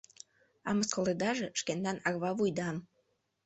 [0.67, 2.77] А мыскыледаже шкендан арва вуйдам.